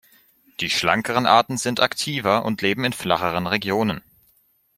Die 0.61 0.71
schlankeren 0.71 1.27
Arten 1.27 1.59
sind 1.59 1.79
aktiver 1.79 2.43
und 2.43 2.63
leben 2.63 2.85
in 2.85 2.91
flacheren 2.93 3.45
Regionen. 3.45 4.01